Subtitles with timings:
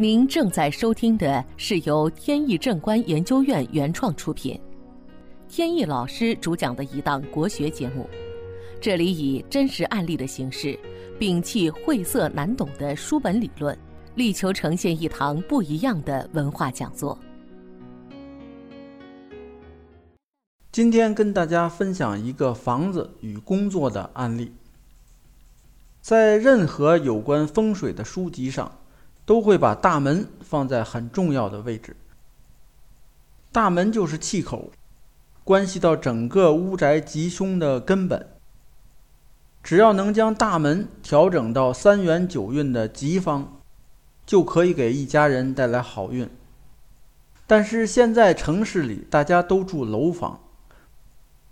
[0.00, 4.58] 您正在收听的是由天意正观研究院原创出品，
[5.46, 8.08] 天意老师主讲的一档国学节目。
[8.80, 10.74] 这里以真实案例的形式，
[11.18, 13.78] 摒弃晦涩难懂的书本理论，
[14.14, 17.18] 力求呈现一堂不一样的文化讲座。
[20.72, 24.50] 今天跟大家分享一个房子与工作的案例。
[26.00, 28.79] 在任何有关风水的书籍上，
[29.30, 31.94] 都会把大门放在很重要的位置。
[33.52, 34.72] 大门就是气口，
[35.44, 38.26] 关系到整个屋宅吉凶的根本。
[39.62, 43.60] 只要能将大门调整到三元九运的吉方，
[44.26, 46.28] 就可以给一家人带来好运。
[47.46, 50.40] 但是现在城市里大家都住楼房，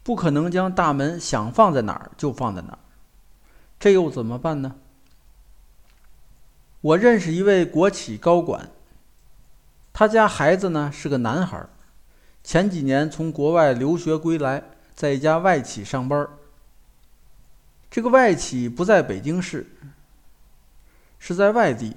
[0.03, 2.79] 不可能将大门想放在哪儿就放在哪儿。
[3.79, 4.75] 这又怎么办呢？
[6.89, 8.71] 我认识一位国企高管，
[9.93, 11.67] 他家孩子呢是个男孩，
[12.43, 14.63] 前几年从国外留学归来，
[14.95, 16.27] 在一家外企上班。
[17.91, 19.67] 这个外企不在北京市，
[21.19, 21.95] 是在外地，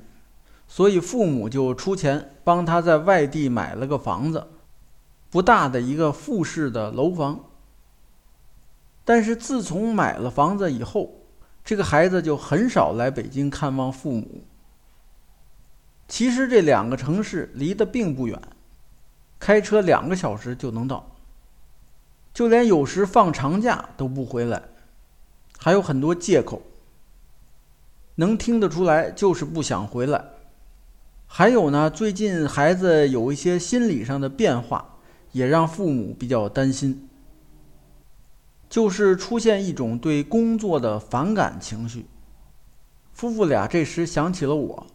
[0.67, 4.45] 所以父母就出钱帮他在外地买了个房子，
[5.29, 7.39] 不大的一个复式的楼房。
[9.05, 11.13] 但是自从买了房子以后，
[11.63, 14.43] 这个孩子就很少来北京看望父母。
[16.11, 18.37] 其实这两个城市离得并不远，
[19.39, 21.09] 开车两个小时就能到。
[22.33, 24.61] 就连有时放长假都不回来，
[25.57, 26.61] 还有很多借口。
[28.15, 30.21] 能听得出来就是不想回来。
[31.27, 34.97] 还有呢，最近孩子有一些心理上的变化，
[35.31, 37.07] 也让父母比较担心。
[38.69, 42.05] 就是出现一种对工作的反感情绪。
[43.13, 44.87] 夫妇俩这时想起了我，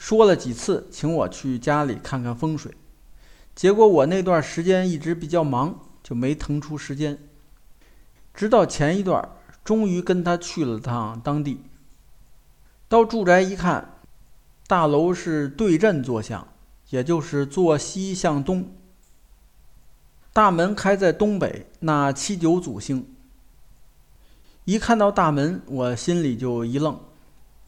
[0.00, 2.74] 说了几次请我去家里看看风水，
[3.54, 7.18] 结果我那段时间一直比较忙，就没腾出时间。
[8.32, 11.60] 直到前一段，终于跟他去了趟当地。
[12.88, 14.00] 到住宅一看，
[14.66, 16.48] 大楼是对阵坐向，
[16.88, 18.72] 也就是坐西向东。
[20.32, 23.06] 大门开在东北，那七九祖星。
[24.64, 26.98] 一看到大门，我心里就一愣，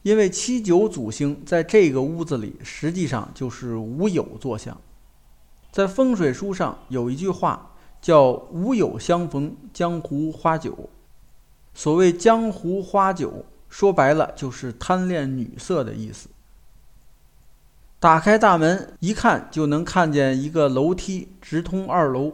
[0.02, 4.76] 因为七九祖星在这个屋子里实际上就是无有坐向。
[5.70, 10.90] 在风水书上有一句话叫“无有相逢，江湖花酒”。
[11.72, 16.28] 所谓“江湖花酒”，说白了就是贪恋女色的意思。
[17.98, 22.32] 打开大门一看，就能看见一个楼梯直通二楼。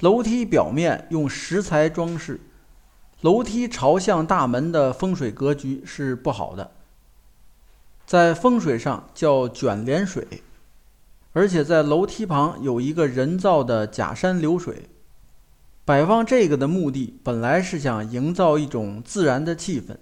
[0.00, 2.40] 楼梯表面用石材装饰，
[3.24, 6.72] 楼梯朝向大门的风水格局是不好的，
[8.04, 10.42] 在风水上叫卷帘水，
[11.32, 14.90] 而且在楼梯旁有一个人造的假山流水，
[15.86, 19.96] 摆放这个的目的本来是想营造一种自然的气氛。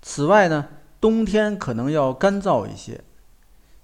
[0.00, 0.68] 此外呢，
[0.98, 3.04] 冬天可能要干燥一些，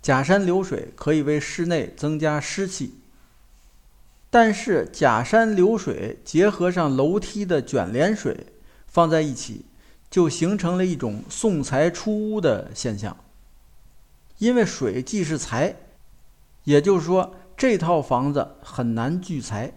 [0.00, 3.01] 假山流水可以为室内增加湿气。
[4.34, 8.46] 但是假山流水结合上楼梯的卷帘水
[8.86, 9.66] 放在一起，
[10.10, 13.14] 就形成了一种送财出屋的现象。
[14.38, 15.76] 因为水既是财，
[16.64, 19.74] 也就是说这套房子很难聚财。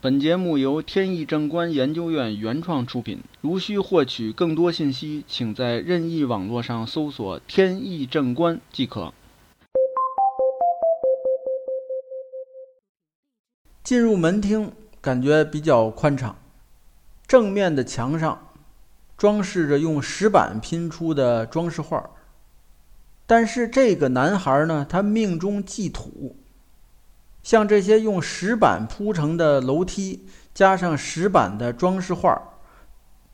[0.00, 3.20] 本节目由天意正观研究院原创出品。
[3.42, 9.14] 如需获取更多信息，请在任意网络上搜索“天意正观”即可。
[13.84, 14.72] 进入门厅，
[15.02, 16.34] 感觉比较宽敞。
[17.26, 18.48] 正面的墙上
[19.14, 22.10] 装饰着用石板拼出的装饰画。
[23.26, 26.34] 但是这个男孩呢，他命中忌土。
[27.42, 32.40] 像这些用石板铺成的楼梯，加上石板的装饰画，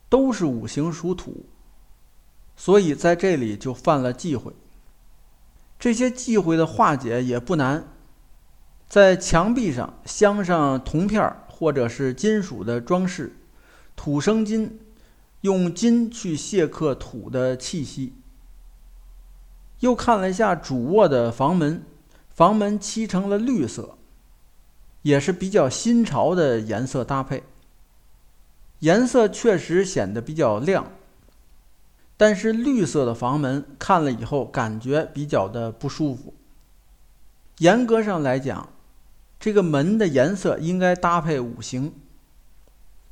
[0.09, 1.47] 都是五行属土，
[2.57, 4.53] 所以在这里就犯了忌讳。
[5.79, 7.85] 这些忌讳的化解也不难。
[8.91, 13.37] 在墙壁上镶上铜片或者是金属的装饰，
[13.95, 14.81] 土生金，
[15.43, 18.15] 用金去卸刻土的气息。
[19.79, 21.85] 又看了一下主卧的房门，
[22.31, 23.97] 房门漆成了绿色，
[25.03, 27.45] 也是比较新潮的颜色搭配。
[28.81, 30.91] 颜色确实显得比较亮，
[32.17, 36.35] 但是绿色的房门看了以后感觉比较的不舒服。
[37.59, 38.69] 严格上来讲。
[39.41, 41.95] 这个门的颜色应该搭配五行，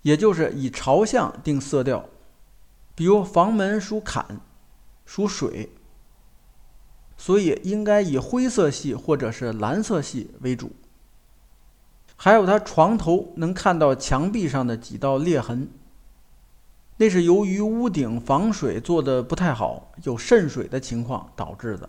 [0.02, 2.04] 也就是以朝向定色调。
[2.94, 4.38] 比如房门属坎，
[5.06, 5.72] 属水，
[7.16, 10.72] 所以应该以灰色系或者是蓝色系为主。
[12.16, 15.70] 还有他床头能看到墙壁上的几道裂痕，
[16.96, 21.88] 那是由于屋顶防水做的不太好，有渗水的情况导致的。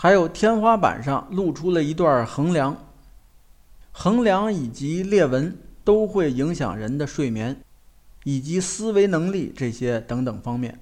[0.00, 2.76] 还有天花板上露出了一段横梁，
[3.90, 7.60] 横梁以及裂纹都会影响人的睡眠，
[8.22, 10.78] 以及思维能力这些等等方面。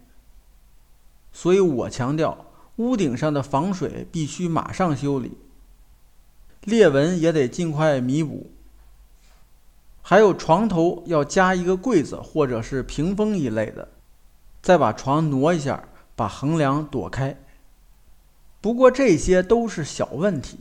[1.33, 2.45] 所以我强调，
[2.77, 5.39] 屋顶上的防水必须马上修理。
[6.65, 8.51] 裂纹也得尽快弥补，
[10.03, 13.89] 还有床头要加一个柜子或者是屏风一类的，
[14.61, 17.35] 再把床挪一下，把横梁躲开。
[18.61, 20.59] 不过这些都是小问题，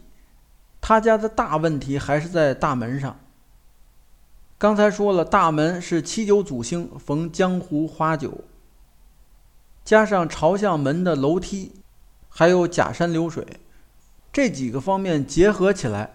[0.79, 3.19] 他家的大问题还是在大门上。
[4.57, 8.43] 刚才说了，大门是七九祖星逢江湖花九，
[9.83, 11.73] 加上朝向门的楼梯，
[12.29, 13.45] 还有假山流水。
[14.31, 16.13] 这几个方面结合起来，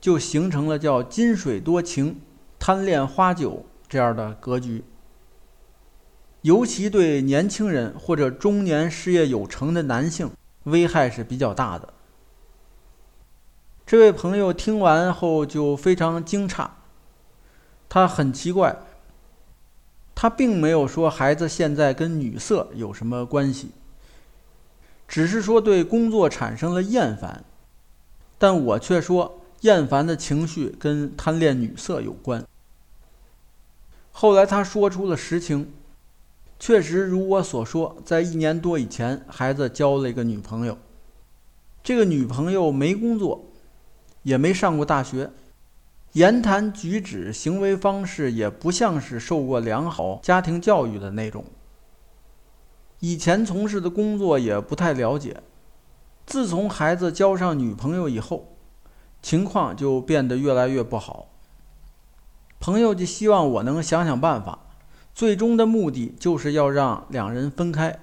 [0.00, 2.20] 就形成了叫金水多情、
[2.58, 4.84] 贪恋花酒这样的格局。
[6.42, 10.30] 尤其对年轻人或者中年事业有成的男性，
[10.64, 11.92] 危害是比较大的。
[13.86, 16.68] 这位朋友听完后就非常惊诧，
[17.88, 18.76] 他很奇怪，
[20.14, 23.70] 他并没有说孩子现在跟女色有什么关系。
[25.06, 27.42] 只是说对工作产生了厌烦，
[28.36, 32.44] 但我却说厌烦的情绪跟贪恋女色有关。
[34.12, 35.72] 后来他说出了实情，
[36.58, 40.76] 确实如我所说，在一年多以前，孩子交了一个女朋友，
[41.82, 43.44] 这个女朋友没工作，
[44.24, 45.30] 也没上过大学，
[46.12, 51.44] 言谈举止、行为方式也不像是受过良好家庭教育的那种。
[52.98, 55.40] 以前从事的工作也不太了解，
[56.26, 58.56] 自从孩子交上女朋友以后，
[59.22, 61.28] 情况就变得越来越不好。
[62.58, 64.58] 朋友就希望我能想想办法，
[65.18, 67.98] 最终的目的就是要让两人分开。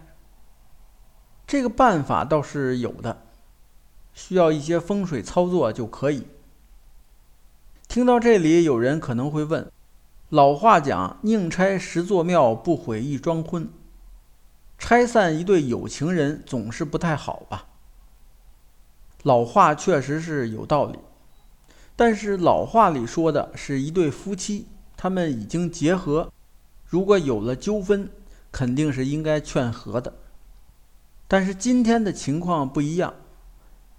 [1.48, 3.22] 这个办法倒是有的，
[4.14, 6.28] 需要一些风水操作就可以。
[7.88, 9.72] 听到这里，有人可能会问：
[10.28, 13.70] 老话讲，宁拆十座庙，不毁一桩婚。
[14.78, 17.68] 拆散一对有情人总是不太好吧？
[19.24, 21.00] 老话确实是有道理，
[21.96, 24.68] 但是老话里说的是一对夫妻，
[24.98, 26.30] 他们已经结合，
[26.86, 28.10] 如果有了纠纷，
[28.52, 30.14] 肯定是应该劝和的。
[31.28, 33.14] 但是今天的情况不一样，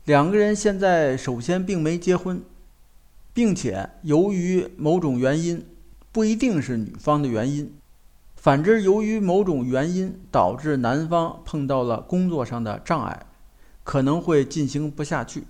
[0.04, 2.40] 两个人现在首先并没结婚，
[3.34, 5.66] 并且由于某种原因，
[6.12, 7.74] 不一定是女方的原因。
[8.36, 13.26] 反之，由于某种原因导致男方碰到了工作上的障碍，
[13.82, 15.42] 可能会进行不下去，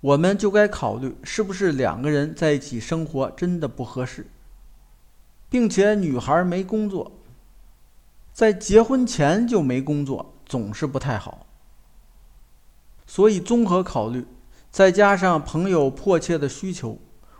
[0.00, 4.28] 我们就该考虑是不是两个人在一起生活真的不合适，
[5.50, 7.12] 并且女孩没工作，
[8.32, 11.46] 在结婚前就没工作，总是不太好。
[13.06, 14.26] 所以综合考虑，
[14.70, 16.98] 再加上朋友迫切的需求，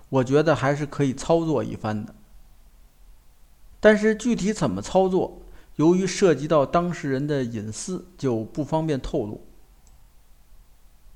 [0.08, 2.14] 我觉得还是可以操作一番的。
[3.81, 5.43] 但是具体怎么操作，
[5.76, 9.44] 由于涉及到当事人的隐私，就不方便透露。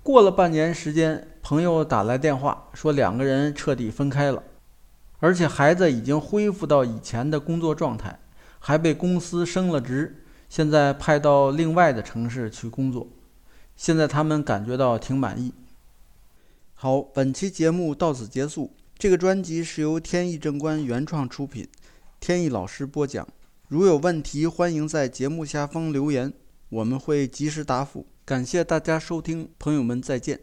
[0.03, 4.43] 过了半年时间，朋友打来电话说两个人彻底分开了，
[5.23, 8.19] 而且孩子已经恢复到以前的工作状态，
[8.59, 13.07] 还被公司升了职，现在派到另外的城市去工作。
[13.77, 15.55] 现在他们感觉到挺满意。
[16.75, 18.75] 好，本期节目到此结束。
[18.99, 21.69] 这个专辑是由天意正观原创出品。
[22.19, 23.25] 天意老师播讲，
[23.69, 26.33] 如有问题，欢迎在节目下方留言，
[26.69, 28.05] 我们会及时答复。
[28.25, 30.41] 感谢大家收听，朋友们再见。